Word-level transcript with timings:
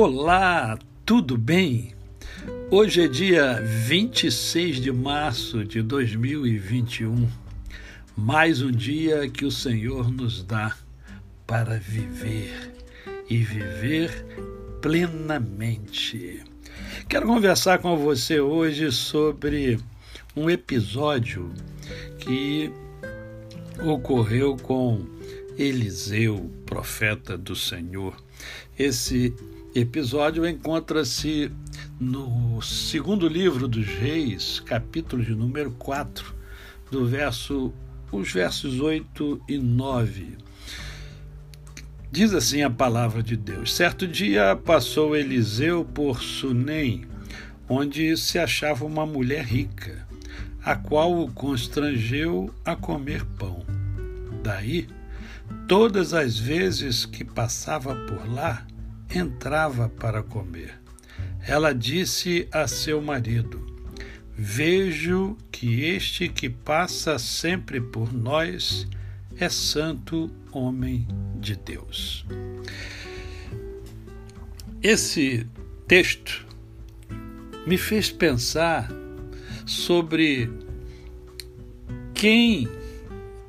Olá, 0.00 0.78
tudo 1.04 1.36
bem? 1.36 1.92
Hoje 2.70 3.02
é 3.02 3.08
dia 3.08 3.60
26 3.60 4.80
de 4.80 4.92
março 4.92 5.64
de 5.64 5.82
2021, 5.82 7.28
mais 8.16 8.62
um 8.62 8.70
dia 8.70 9.28
que 9.28 9.44
o 9.44 9.50
Senhor 9.50 10.08
nos 10.08 10.44
dá 10.44 10.76
para 11.44 11.80
viver 11.80 12.76
e 13.28 13.38
viver 13.38 14.24
plenamente. 14.80 16.44
Quero 17.08 17.26
conversar 17.26 17.80
com 17.80 17.96
você 17.96 18.38
hoje 18.38 18.92
sobre 18.92 19.80
um 20.36 20.48
episódio 20.48 21.52
que 22.20 22.70
ocorreu 23.82 24.56
com 24.56 25.04
Eliseu, 25.58 26.48
profeta 26.64 27.36
do 27.36 27.56
Senhor. 27.56 28.14
Esse 28.78 29.34
episódio 29.80 30.44
encontra-se 30.46 31.52
no 32.00 32.60
segundo 32.60 33.28
livro 33.28 33.68
dos 33.68 33.86
Reis, 33.86 34.58
capítulo 34.60 35.24
de 35.24 35.34
número 35.34 35.70
4, 35.72 36.34
do 36.90 37.06
verso 37.06 37.72
os 38.10 38.32
versos 38.32 38.80
8 38.80 39.40
e 39.48 39.58
9. 39.58 40.38
Diz 42.10 42.34
assim 42.34 42.62
a 42.62 42.70
palavra 42.70 43.22
de 43.22 43.36
Deus: 43.36 43.72
Certo 43.72 44.08
dia 44.08 44.56
passou 44.56 45.14
Eliseu 45.14 45.84
por 45.84 46.22
Sunem, 46.22 47.04
onde 47.68 48.16
se 48.16 48.38
achava 48.38 48.84
uma 48.84 49.06
mulher 49.06 49.44
rica, 49.44 50.08
a 50.64 50.74
qual 50.74 51.22
o 51.22 51.30
constrangeu 51.30 52.52
a 52.64 52.74
comer 52.74 53.24
pão. 53.38 53.64
Daí, 54.42 54.88
todas 55.68 56.14
as 56.14 56.36
vezes 56.36 57.06
que 57.06 57.24
passava 57.24 57.94
por 57.94 58.28
lá, 58.28 58.66
entrava 59.14 59.88
para 59.88 60.22
comer. 60.22 60.78
Ela 61.46 61.74
disse 61.74 62.48
a 62.52 62.66
seu 62.66 63.00
marido: 63.00 63.64
Vejo 64.36 65.36
que 65.50 65.84
este 65.84 66.28
que 66.28 66.48
passa 66.48 67.18
sempre 67.18 67.80
por 67.80 68.12
nós 68.12 68.86
é 69.36 69.48
santo 69.48 70.30
homem 70.52 71.06
de 71.40 71.56
Deus. 71.56 72.24
Esse 74.82 75.46
texto 75.86 76.46
me 77.66 77.76
fez 77.76 78.10
pensar 78.10 78.88
sobre 79.66 80.50
quem 82.14 82.68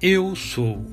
eu 0.00 0.36
sou. 0.36 0.84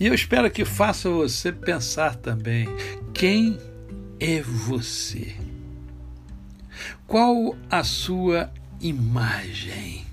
E 0.00 0.06
eu 0.06 0.14
espero 0.14 0.50
que 0.50 0.64
faça 0.64 1.10
você 1.10 1.52
pensar 1.52 2.14
também: 2.14 2.66
quem 3.12 3.58
é 4.18 4.40
você? 4.40 5.36
Qual 7.06 7.54
a 7.70 7.84
sua 7.84 8.50
imagem? 8.80 10.06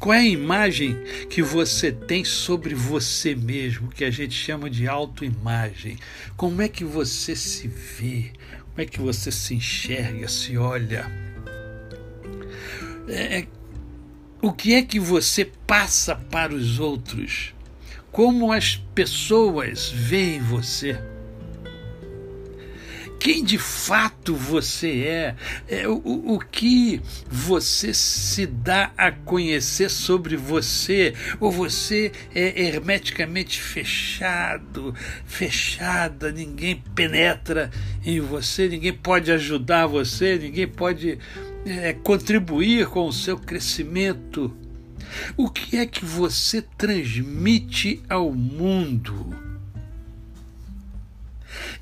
Qual 0.00 0.12
é 0.12 0.18
a 0.18 0.24
imagem 0.24 0.96
que 1.30 1.40
você 1.40 1.92
tem 1.92 2.24
sobre 2.24 2.74
você 2.74 3.36
mesmo, 3.36 3.88
que 3.88 4.04
a 4.04 4.10
gente 4.10 4.34
chama 4.34 4.68
de 4.68 4.88
autoimagem? 4.88 5.96
Como 6.36 6.60
é 6.60 6.68
que 6.68 6.84
você 6.84 7.36
se 7.36 7.68
vê? 7.68 8.32
Como 8.70 8.80
é 8.80 8.84
que 8.84 9.00
você 9.00 9.30
se 9.30 9.54
enxerga, 9.54 10.26
se 10.26 10.58
olha? 10.58 11.06
É, 13.08 13.46
o 14.42 14.52
que 14.52 14.74
é 14.74 14.82
que 14.82 14.98
você 14.98 15.44
passa 15.44 16.16
para 16.16 16.52
os 16.52 16.80
outros? 16.80 17.53
Como 18.14 18.52
as 18.52 18.76
pessoas 18.94 19.90
veem 19.90 20.40
você. 20.40 20.96
Quem 23.18 23.42
de 23.42 23.58
fato 23.58 24.36
você 24.36 25.02
é, 25.02 25.34
é 25.66 25.88
o, 25.88 26.00
o 26.04 26.38
que 26.38 27.00
você 27.28 27.92
se 27.92 28.46
dá 28.46 28.92
a 28.96 29.10
conhecer 29.10 29.90
sobre 29.90 30.36
você, 30.36 31.12
ou 31.40 31.50
você 31.50 32.12
é 32.32 32.66
hermeticamente 32.66 33.60
fechado, 33.60 34.94
fechada, 35.26 36.30
ninguém 36.30 36.84
penetra 36.94 37.68
em 38.04 38.20
você, 38.20 38.68
ninguém 38.68 38.92
pode 38.92 39.32
ajudar 39.32 39.88
você, 39.88 40.38
ninguém 40.38 40.68
pode 40.68 41.18
é, 41.66 41.94
contribuir 41.94 42.86
com 42.86 43.08
o 43.08 43.12
seu 43.12 43.36
crescimento. 43.36 44.63
O 45.36 45.48
que 45.50 45.76
é 45.76 45.86
que 45.86 46.04
você 46.04 46.62
transmite 46.62 48.02
ao 48.08 48.32
mundo? 48.32 49.34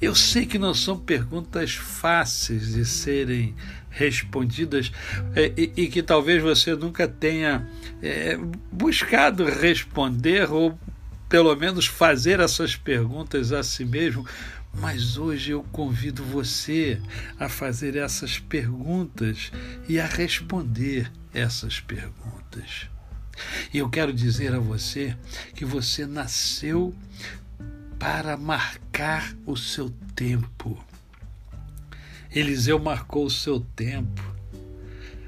Eu 0.00 0.14
sei 0.14 0.46
que 0.46 0.58
não 0.58 0.74
são 0.74 0.98
perguntas 0.98 1.74
fáceis 1.74 2.72
de 2.72 2.84
serem 2.84 3.54
respondidas 3.90 4.90
é, 5.34 5.52
e, 5.56 5.72
e, 5.76 5.88
que 5.88 6.02
talvez 6.02 6.42
você 6.42 6.74
nunca 6.74 7.06
tenha 7.06 7.68
é, 8.02 8.38
buscado 8.70 9.44
responder 9.44 10.50
ou 10.50 10.78
pelo 11.28 11.54
menos 11.54 11.86
fazer 11.86 12.40
essas 12.40 12.74
perguntas 12.74 13.52
a 13.52 13.62
si 13.62 13.84
mesmo, 13.84 14.26
mas 14.74 15.16
hoje 15.16 15.52
eu 15.52 15.62
convido 15.64 16.22
você 16.24 17.00
a 17.38 17.48
fazer 17.48 17.96
essas 17.96 18.38
perguntas 18.38 19.52
e 19.88 20.00
a 20.00 20.06
responder 20.06 21.10
essas 21.32 21.80
perguntas. 21.80 22.88
E 23.72 23.78
eu 23.78 23.88
quero 23.88 24.12
dizer 24.12 24.54
a 24.54 24.58
você 24.58 25.16
que 25.54 25.64
você 25.64 26.06
nasceu 26.06 26.94
para 27.98 28.36
marcar 28.36 29.34
o 29.46 29.56
seu 29.56 29.90
tempo. 30.14 30.82
Eliseu 32.34 32.78
marcou 32.78 33.26
o 33.26 33.30
seu 33.30 33.60
tempo. 33.60 34.22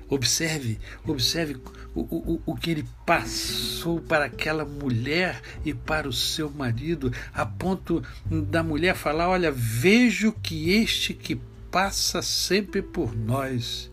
Observe, 0.09 0.79
observe 1.07 1.57
o, 1.95 2.01
o, 2.01 2.43
o 2.45 2.55
que 2.57 2.71
ele 2.71 2.85
passou 3.07 4.01
para 4.01 4.25
aquela 4.25 4.65
mulher 4.65 5.41
e 5.65 5.73
para 5.73 6.09
o 6.09 6.13
seu 6.13 6.51
marido, 6.51 7.13
a 7.33 7.47
ponto 7.47 8.03
da 8.27 8.63
mulher 8.63 8.97
falar: 8.97 9.29
Olha, 9.29 9.53
vejo 9.53 10.33
que 10.33 10.71
este 10.71 11.15
que 11.15 11.41
passa 11.71 12.23
sempre 12.23 12.83
por 12.83 13.17
nós 13.17 13.91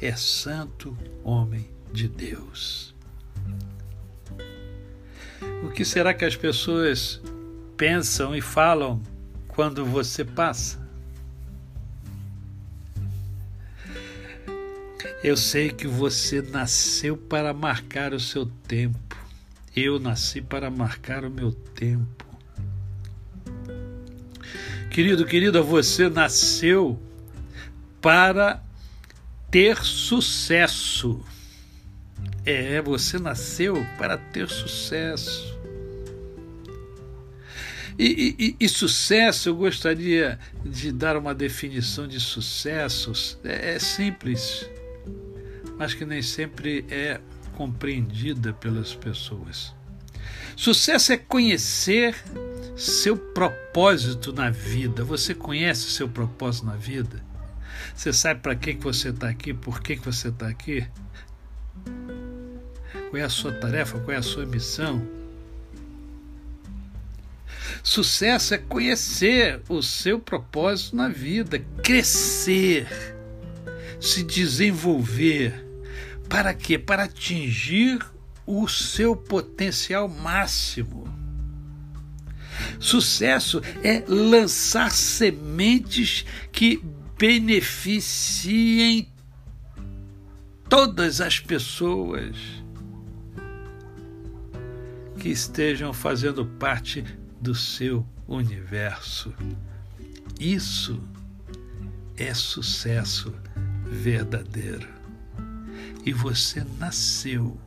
é 0.00 0.14
santo 0.16 0.96
homem 1.22 1.70
de 1.92 2.08
Deus. 2.08 2.95
Que 5.76 5.84
será 5.84 6.14
que 6.14 6.24
as 6.24 6.34
pessoas 6.34 7.20
pensam 7.76 8.34
e 8.34 8.40
falam 8.40 9.02
quando 9.46 9.84
você 9.84 10.24
passa? 10.24 10.80
Eu 15.22 15.36
sei 15.36 15.68
que 15.68 15.86
você 15.86 16.40
nasceu 16.40 17.14
para 17.14 17.52
marcar 17.52 18.14
o 18.14 18.18
seu 18.18 18.46
tempo. 18.66 19.18
Eu 19.76 20.00
nasci 20.00 20.40
para 20.40 20.70
marcar 20.70 21.26
o 21.26 21.30
meu 21.30 21.52
tempo. 21.52 22.24
Querido, 24.90 25.26
querida, 25.26 25.60
você 25.60 26.08
nasceu 26.08 26.98
para 28.00 28.62
ter 29.50 29.76
sucesso. 29.84 31.22
É, 32.46 32.80
você 32.80 33.18
nasceu 33.18 33.86
para 33.98 34.16
ter 34.16 34.48
sucesso. 34.48 35.55
E, 37.98 38.36
e, 38.38 38.56
e, 38.60 38.68
sucesso, 38.68 39.48
eu 39.48 39.56
gostaria 39.56 40.38
de 40.64 40.92
dar 40.92 41.16
uma 41.16 41.34
definição 41.34 42.06
de 42.06 42.20
sucesso. 42.20 43.38
É, 43.42 43.74
é 43.74 43.78
simples, 43.78 44.68
mas 45.78 45.94
que 45.94 46.04
nem 46.04 46.20
sempre 46.20 46.84
é 46.90 47.20
compreendida 47.54 48.52
pelas 48.52 48.94
pessoas. 48.94 49.74
Sucesso 50.54 51.12
é 51.12 51.16
conhecer 51.16 52.14
seu 52.76 53.16
propósito 53.16 54.32
na 54.32 54.50
vida. 54.50 55.02
Você 55.04 55.34
conhece 55.34 55.90
seu 55.90 56.08
propósito 56.08 56.66
na 56.66 56.76
vida? 56.76 57.24
Você 57.94 58.12
sabe 58.12 58.40
para 58.40 58.54
que, 58.54 58.74
que 58.74 58.82
você 58.82 59.08
está 59.08 59.28
aqui? 59.28 59.54
Por 59.54 59.80
que, 59.80 59.96
que 59.96 60.04
você 60.04 60.28
está 60.28 60.48
aqui? 60.48 60.86
Qual 63.10 63.16
é 63.16 63.22
a 63.22 63.28
sua 63.28 63.52
tarefa? 63.52 63.98
Qual 64.00 64.14
é 64.14 64.18
a 64.18 64.22
sua 64.22 64.44
missão? 64.44 65.06
Sucesso 67.86 68.52
é 68.52 68.58
conhecer 68.58 69.62
o 69.68 69.80
seu 69.80 70.18
propósito 70.18 70.96
na 70.96 71.06
vida, 71.08 71.60
crescer, 71.84 72.88
se 74.00 74.24
desenvolver. 74.24 75.64
Para 76.28 76.52
quê? 76.52 76.80
Para 76.80 77.04
atingir 77.04 78.04
o 78.44 78.66
seu 78.66 79.14
potencial 79.14 80.08
máximo. 80.08 81.06
Sucesso 82.80 83.62
é 83.84 84.02
lançar 84.08 84.90
sementes 84.90 86.26
que 86.50 86.82
beneficiem 87.16 89.08
todas 90.68 91.20
as 91.20 91.38
pessoas 91.38 92.36
que 95.20 95.28
estejam 95.28 95.92
fazendo 95.92 96.44
parte 96.44 97.04
do 97.40 97.54
seu 97.54 98.06
universo. 98.26 99.32
Isso 100.38 101.00
é 102.16 102.32
sucesso 102.34 103.34
verdadeiro. 103.84 104.88
E 106.04 106.12
você 106.12 106.64
nasceu 106.78 107.58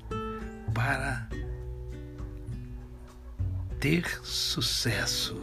para 0.74 1.28
ter 3.80 4.06
sucesso. 4.24 5.42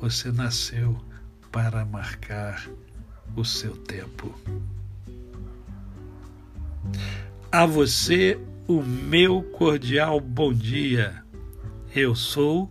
Você 0.00 0.30
nasceu 0.30 1.00
para 1.50 1.84
marcar 1.84 2.68
o 3.36 3.44
seu 3.44 3.76
tempo. 3.76 4.34
A 7.50 7.64
você, 7.64 8.38
o 8.66 8.82
meu 8.82 9.42
cordial 9.42 10.20
bom 10.20 10.52
dia. 10.52 11.22
Eu 11.94 12.14
sou 12.14 12.70